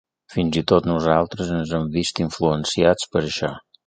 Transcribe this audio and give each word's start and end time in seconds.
Fins 0.35 0.55
i 0.59 0.61
tot 0.71 0.85
nosaltres 0.91 1.51
ens 1.57 1.73
hem 1.79 1.85
vist 1.97 2.21
influenciats 2.25 3.11
per 3.13 3.23
això. 3.23 3.51